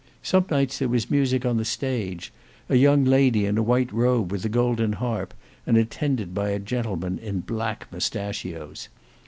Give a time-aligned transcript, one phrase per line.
[0.23, 2.33] Some nights there was music on the stage;
[2.69, 5.31] a young lady in a white robe with a golden harp,
[5.67, 8.89] and attended by a gentleman in black mustachios.